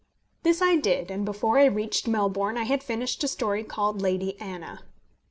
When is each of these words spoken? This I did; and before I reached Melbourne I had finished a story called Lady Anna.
This 0.41 0.63
I 0.63 0.77
did; 0.77 1.11
and 1.11 1.23
before 1.25 1.59
I 1.59 1.65
reached 1.65 2.07
Melbourne 2.07 2.57
I 2.57 2.63
had 2.63 2.81
finished 2.81 3.23
a 3.23 3.27
story 3.27 3.63
called 3.63 4.01
Lady 4.01 4.35
Anna. 4.41 4.79